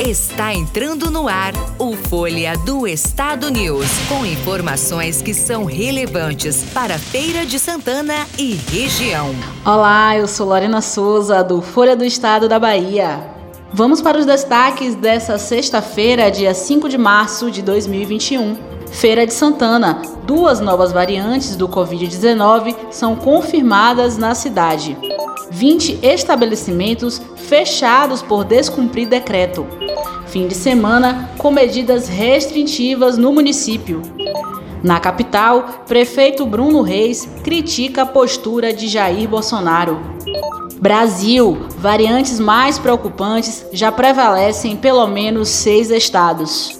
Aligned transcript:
Está 0.00 0.54
entrando 0.54 1.10
no 1.10 1.26
ar 1.26 1.52
o 1.76 1.92
Folha 1.96 2.56
do 2.58 2.86
Estado 2.86 3.50
News, 3.50 3.88
com 4.08 4.24
informações 4.24 5.20
que 5.20 5.34
são 5.34 5.64
relevantes 5.64 6.62
para 6.72 6.96
Feira 6.96 7.44
de 7.44 7.58
Santana 7.58 8.14
e 8.38 8.54
região. 8.54 9.34
Olá, 9.64 10.16
eu 10.16 10.28
sou 10.28 10.46
Lorena 10.46 10.80
Souza, 10.80 11.42
do 11.42 11.60
Folha 11.60 11.96
do 11.96 12.04
Estado 12.04 12.48
da 12.48 12.60
Bahia. 12.60 13.18
Vamos 13.72 14.00
para 14.00 14.16
os 14.16 14.24
destaques 14.24 14.94
dessa 14.94 15.36
sexta-feira, 15.36 16.30
dia 16.30 16.54
5 16.54 16.88
de 16.88 16.96
março 16.96 17.50
de 17.50 17.60
2021. 17.60 18.56
Feira 18.92 19.26
de 19.26 19.34
Santana. 19.34 20.00
Duas 20.24 20.60
novas 20.60 20.92
variantes 20.92 21.56
do 21.56 21.68
Covid-19 21.68 22.74
são 22.92 23.16
confirmadas 23.16 24.16
na 24.16 24.32
cidade. 24.36 24.96
20 25.50 26.00
estabelecimentos 26.02 27.20
fechados 27.36 28.22
por 28.22 28.44
descumprir 28.44 29.08
decreto. 29.08 29.66
Fim 30.26 30.46
de 30.46 30.54
semana 30.54 31.30
com 31.38 31.50
medidas 31.50 32.08
restritivas 32.08 33.16
no 33.16 33.32
município. 33.32 34.02
Na 34.82 35.00
capital, 35.00 35.84
prefeito 35.88 36.46
Bruno 36.46 36.82
Reis 36.82 37.28
critica 37.42 38.02
a 38.02 38.06
postura 38.06 38.72
de 38.72 38.86
Jair 38.86 39.28
Bolsonaro. 39.28 39.98
Brasil, 40.80 41.58
variantes 41.78 42.38
mais 42.38 42.78
preocupantes 42.78 43.66
já 43.72 43.90
prevalecem 43.90 44.72
em 44.72 44.76
pelo 44.76 45.06
menos 45.08 45.48
seis 45.48 45.90
estados. 45.90 46.77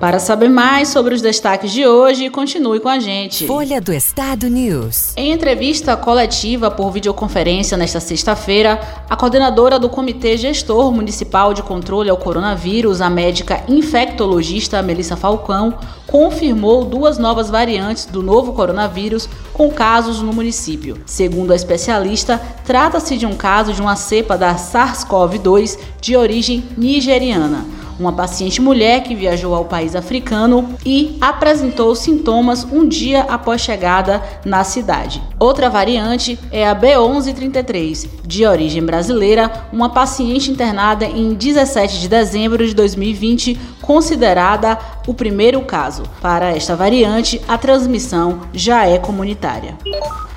Para 0.00 0.20
saber 0.20 0.48
mais 0.48 0.88
sobre 0.88 1.12
os 1.12 1.20
destaques 1.20 1.72
de 1.72 1.84
hoje, 1.84 2.30
continue 2.30 2.78
com 2.78 2.88
a 2.88 3.00
gente. 3.00 3.48
Folha 3.48 3.80
do 3.80 3.92
Estado 3.92 4.48
News. 4.48 5.12
Em 5.16 5.32
entrevista 5.32 5.96
coletiva 5.96 6.70
por 6.70 6.92
videoconferência 6.92 7.76
nesta 7.76 7.98
sexta-feira, 7.98 8.80
a 9.10 9.16
coordenadora 9.16 9.76
do 9.76 9.88
Comitê 9.88 10.36
Gestor 10.36 10.92
Municipal 10.92 11.52
de 11.52 11.64
Controle 11.64 12.08
ao 12.08 12.16
Coronavírus, 12.16 13.00
a 13.00 13.10
médica 13.10 13.64
infectologista 13.66 14.80
Melissa 14.82 15.16
Falcão, 15.16 15.74
confirmou 16.06 16.84
duas 16.84 17.18
novas 17.18 17.50
variantes 17.50 18.06
do 18.06 18.22
novo 18.22 18.52
coronavírus 18.52 19.28
com 19.52 19.68
casos 19.68 20.22
no 20.22 20.32
município. 20.32 20.96
Segundo 21.06 21.52
a 21.52 21.56
especialista, 21.56 22.40
trata-se 22.64 23.16
de 23.16 23.26
um 23.26 23.34
caso 23.34 23.72
de 23.72 23.82
uma 23.82 23.96
cepa 23.96 24.38
da 24.38 24.54
SARS-CoV-2 24.54 25.76
de 26.00 26.16
origem 26.16 26.62
nigeriana 26.76 27.77
uma 27.98 28.12
paciente 28.12 28.60
mulher 28.60 29.02
que 29.02 29.14
viajou 29.14 29.54
ao 29.54 29.64
país 29.64 29.96
africano 29.96 30.76
e 30.84 31.16
apresentou 31.20 31.94
sintomas 31.94 32.64
um 32.64 32.86
dia 32.86 33.22
após 33.22 33.60
chegada 33.60 34.22
na 34.44 34.64
cidade. 34.64 35.22
Outra 35.38 35.68
variante 35.68 36.38
é 36.50 36.68
a 36.68 36.74
B1133, 36.74 38.08
de 38.24 38.46
origem 38.46 38.84
brasileira, 38.84 39.50
uma 39.72 39.90
paciente 39.90 40.50
internada 40.50 41.04
em 41.04 41.34
17 41.34 42.00
de 42.00 42.08
dezembro 42.08 42.66
de 42.66 42.74
2020, 42.74 43.58
considerada 43.80 44.78
o 45.06 45.14
primeiro 45.14 45.60
caso. 45.62 46.02
Para 46.20 46.50
esta 46.50 46.76
variante, 46.76 47.40
a 47.48 47.56
transmissão 47.56 48.40
já 48.52 48.86
é 48.86 48.98
comunitária. 48.98 49.76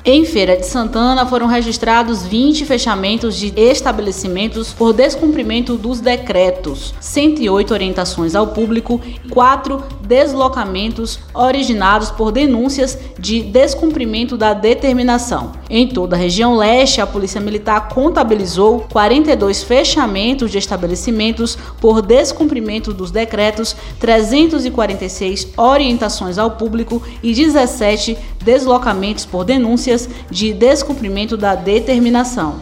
Em 0.04 0.26
Feira 0.26 0.58
de 0.58 0.66
Santana 0.66 1.28
foram 1.28 1.46
registrados 1.46 2.26
20 2.26 2.66
fechamentos 2.66 3.38
de 3.38 3.54
estabelecimentos 3.56 4.74
por 4.74 4.94
descumprimento 4.94 5.76
dos 5.76 6.00
decretos, 6.00 6.96
108 7.00 7.72
orientações 7.72 8.34
ao 8.34 8.48
público 8.48 9.00
e 9.06 9.30
4 9.30 9.84
deslocamentos 10.02 11.20
originados 11.36 12.10
por 12.10 12.32
denúncias 12.32 12.98
de 13.20 13.44
descumprimento 13.44 14.36
da 14.36 14.56
determinação. 14.56 15.52
Em 15.70 15.88
toda 15.88 16.16
a 16.16 16.20
região 16.20 16.58
leste, 16.58 17.00
a 17.00 17.06
Polícia 17.06 17.40
Militar 17.40 17.88
contabilizou 17.90 18.88
42 18.92 19.64
fechamentos 19.64 20.52
de 20.52 20.58
estabelecimentos 20.58 21.56
por 21.80 22.02
descumprimento 22.02 22.92
dos 22.92 23.12
decretos, 23.12 23.76
346 24.00 25.50
orientações 25.56 26.40
ao 26.40 26.52
público 26.52 27.04
e 27.22 27.34
17 27.34 28.18
deslocamentos 28.44 29.26
por 29.26 29.46
denúncias 29.46 29.91
de 30.30 30.54
descumprimento 30.54 31.36
da 31.36 31.56
determinação. 31.56 32.62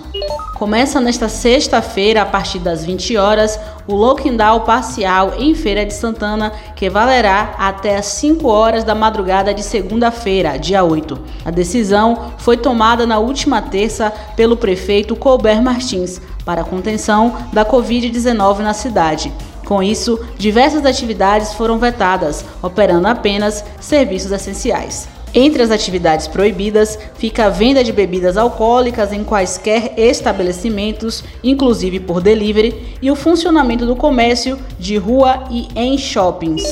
Começa 0.59 0.99
nesta 0.99 1.29
sexta-feira, 1.29 2.21
a 2.21 2.25
partir 2.25 2.59
das 2.59 2.83
20 2.83 3.15
horas, 3.15 3.57
o 3.87 3.95
lockdown 3.95 4.59
parcial 4.59 5.35
em 5.39 5.55
Feira 5.55 5.85
de 5.85 5.93
Santana, 5.93 6.51
que 6.75 6.89
valerá 6.89 7.55
até 7.57 7.95
as 7.95 8.07
5 8.07 8.45
horas 8.45 8.83
da 8.83 8.93
madrugada 8.93 9.53
de 9.53 9.63
segunda-feira, 9.63 10.59
dia 10.59 10.83
8. 10.83 11.17
A 11.45 11.49
decisão 11.49 12.33
foi 12.39 12.57
tomada 12.57 13.05
na 13.05 13.19
última 13.19 13.61
terça 13.61 14.11
pelo 14.35 14.57
prefeito 14.57 15.15
Colbert 15.15 15.61
Martins 15.61 16.21
para 16.43 16.59
a 16.59 16.65
contenção 16.65 17.37
da 17.53 17.63
Covid-19 17.63 18.59
na 18.59 18.73
cidade. 18.73 19.31
Com 19.65 19.81
isso, 19.81 20.19
diversas 20.37 20.85
atividades 20.85 21.53
foram 21.53 21.77
vetadas, 21.77 22.43
operando 22.61 23.07
apenas 23.07 23.63
serviços 23.79 24.31
essenciais. 24.31 25.07
Entre 25.33 25.61
as 25.61 25.69
atividades 25.69 26.27
proibidas 26.27 26.97
fica 27.15 27.45
a 27.45 27.49
venda 27.49 27.83
de 27.83 27.91
bebidas 27.91 28.35
alcoólicas 28.35 29.13
em 29.13 29.23
quaisquer 29.23 29.93
estabelecimentos, 29.95 31.23
inclusive 31.43 31.99
por 31.99 32.19
delivery, 32.19 32.97
e 33.01 33.11
o 33.11 33.15
funcionamento 33.15 33.85
do 33.85 33.95
comércio 33.95 34.57
de 34.79 34.97
rua 34.97 35.43
e 35.51 35.67
em 35.75 35.97
shoppings. 35.97 36.63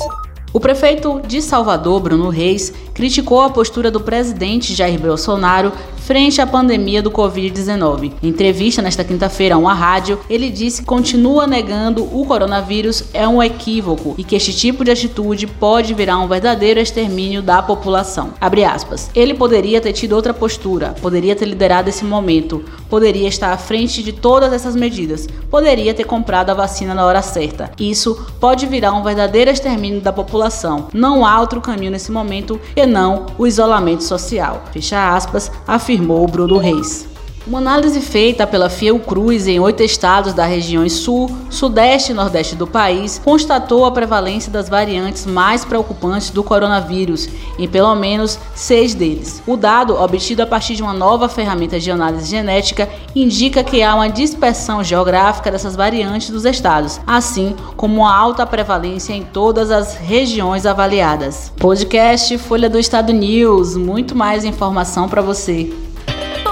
O 0.51 0.59
prefeito 0.59 1.21
de 1.27 1.39
Salvador, 1.39 2.01
Bruno 2.01 2.29
Reis, 2.29 2.73
criticou 2.93 3.41
a 3.41 3.49
postura 3.49 3.91
do 3.91 3.99
presidente 3.99 4.73
Jair 4.73 4.99
Bolsonaro 4.99 5.71
frente 6.07 6.39
à 6.39 6.47
pandemia 6.47 7.01
do 7.01 7.11
Covid-19. 7.11 8.13
Em 8.23 8.29
entrevista 8.29 8.81
nesta 8.81 9.03
quinta-feira 9.03 9.55
a 9.55 9.57
uma 9.57 9.73
rádio, 9.73 10.17
ele 10.29 10.49
disse 10.49 10.79
que 10.79 10.87
continua 10.87 11.45
negando 11.45 12.01
o 12.01 12.25
coronavírus 12.25 13.03
é 13.13 13.27
um 13.27 13.43
equívoco 13.43 14.15
e 14.17 14.23
que 14.23 14.33
este 14.33 14.55
tipo 14.55 14.85
de 14.85 14.91
atitude 14.91 15.45
pode 15.45 15.93
virar 15.93 16.17
um 16.19 16.27
verdadeiro 16.29 16.79
extermínio 16.79 17.41
da 17.41 17.61
população. 17.61 18.29
Ele 19.13 19.33
poderia 19.33 19.81
ter 19.81 19.91
tido 19.91 20.13
outra 20.13 20.33
postura, 20.33 20.95
poderia 21.01 21.35
ter 21.35 21.43
liderado 21.43 21.89
esse 21.89 22.05
momento, 22.05 22.63
poderia 22.89 23.27
estar 23.27 23.51
à 23.51 23.57
frente 23.57 24.01
de 24.01 24.13
todas 24.13 24.53
essas 24.53 24.77
medidas, 24.77 25.27
poderia 25.51 25.93
ter 25.93 26.05
comprado 26.05 26.51
a 26.51 26.53
vacina 26.53 26.93
na 26.93 27.05
hora 27.05 27.21
certa. 27.21 27.69
Isso 27.77 28.27
pode 28.39 28.65
virar 28.65 28.93
um 28.93 29.03
verdadeiro 29.03 29.51
extermínio 29.51 29.99
da 29.99 30.13
população. 30.13 30.87
Não 30.93 31.25
há 31.25 31.37
outro 31.41 31.59
caminho 31.59 31.91
nesse 31.91 32.13
momento 32.13 32.57
que 32.73 32.85
não 32.85 33.25
o 33.37 33.45
isolamento 33.45 34.05
social. 34.05 34.63
Fecha 34.71 35.13
aspas, 35.13 35.51
afirmou 35.67 35.96
afirmou 35.97 36.27
Bruno 36.27 36.57
Reis. 36.57 37.07
Uma 37.47 37.59
análise 37.59 38.01
feita 38.01 38.45
pela 38.45 38.69
Fiocruz 38.69 39.47
em 39.47 39.57
oito 39.57 39.81
estados 39.81 40.33
da 40.33 40.45
região 40.45 40.87
sul, 40.89 41.31
sudeste 41.49 42.11
e 42.11 42.13
nordeste 42.13 42.55
do 42.55 42.67
país 42.67 43.21
constatou 43.23 43.85
a 43.85 43.91
prevalência 43.91 44.51
das 44.51 44.67
variantes 44.67 45.25
mais 45.25 45.63
preocupantes 45.63 46.29
do 46.29 46.43
coronavírus 46.43 47.29
em 47.57 47.65
pelo 47.65 47.95
menos 47.95 48.37
seis 48.53 48.93
deles. 48.93 49.41
O 49.47 49.55
dado, 49.55 49.95
obtido 49.95 50.43
a 50.43 50.45
partir 50.45 50.75
de 50.75 50.83
uma 50.83 50.93
nova 50.93 51.29
ferramenta 51.29 51.79
de 51.79 51.89
análise 51.89 52.29
genética, 52.29 52.89
indica 53.15 53.63
que 53.63 53.81
há 53.81 53.95
uma 53.95 54.09
dispersão 54.09 54.83
geográfica 54.83 55.49
dessas 55.49 55.73
variantes 55.73 56.29
dos 56.29 56.43
estados, 56.43 56.99
assim 57.07 57.55
como 57.77 58.01
uma 58.01 58.13
alta 58.13 58.45
prevalência 58.45 59.13
em 59.13 59.23
todas 59.23 59.71
as 59.71 59.95
regiões 59.95 60.65
avaliadas. 60.65 61.53
Podcast 61.57 62.37
Folha 62.39 62.69
do 62.69 62.77
Estado 62.77 63.13
News, 63.13 63.77
muito 63.77 64.13
mais 64.13 64.43
informação 64.43 65.07
para 65.07 65.21
você. 65.21 65.86